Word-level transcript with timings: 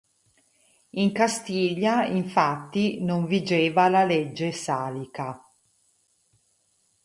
In 0.95 1.11
Castiglia 1.11 2.05
infatti 2.05 3.03
non 3.03 3.27
vigeva 3.27 3.87
la 3.87 4.03
legge 4.03 4.51
salica. 4.51 5.39